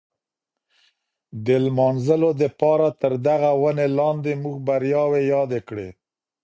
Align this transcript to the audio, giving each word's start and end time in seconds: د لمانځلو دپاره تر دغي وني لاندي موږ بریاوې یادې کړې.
د 1.45 1.47
لمانځلو 1.65 2.29
دپاره 2.43 2.87
تر 3.01 3.13
دغي 3.27 3.51
وني 3.61 3.87
لاندي 3.97 4.33
موږ 4.43 4.55
بریاوې 4.67 5.21
یادې 5.33 5.59
کړې. 5.67 5.89